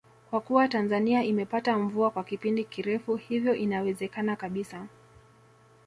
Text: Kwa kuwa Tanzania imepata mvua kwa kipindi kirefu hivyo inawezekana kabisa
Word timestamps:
Kwa 0.29 0.41
kuwa 0.41 0.67
Tanzania 0.67 1.23
imepata 1.23 1.77
mvua 1.77 2.11
kwa 2.11 2.23
kipindi 2.23 2.63
kirefu 2.63 3.15
hivyo 3.15 3.55
inawezekana 3.55 4.35
kabisa 4.35 4.85